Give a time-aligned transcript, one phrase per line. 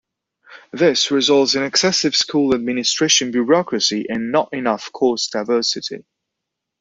[0.73, 6.07] This results in excessive school administration bureaucracy and not enough course diversity.